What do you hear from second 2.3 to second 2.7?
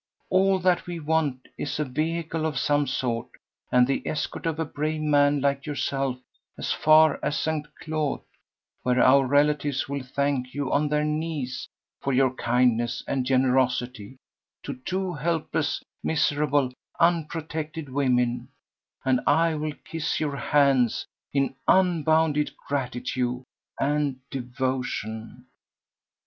of